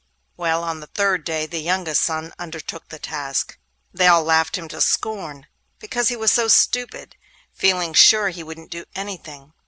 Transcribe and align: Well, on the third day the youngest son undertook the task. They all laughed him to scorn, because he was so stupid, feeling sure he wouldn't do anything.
Well, 0.35 0.63
on 0.63 0.79
the 0.79 0.87
third 0.87 1.23
day 1.23 1.45
the 1.45 1.59
youngest 1.61 2.01
son 2.01 2.33
undertook 2.39 2.89
the 2.89 2.97
task. 2.97 3.59
They 3.93 4.07
all 4.07 4.23
laughed 4.23 4.57
him 4.57 4.67
to 4.69 4.81
scorn, 4.81 5.45
because 5.77 6.07
he 6.07 6.15
was 6.15 6.31
so 6.31 6.47
stupid, 6.47 7.15
feeling 7.53 7.93
sure 7.93 8.29
he 8.29 8.41
wouldn't 8.41 8.71
do 8.71 8.85
anything. 8.95 9.53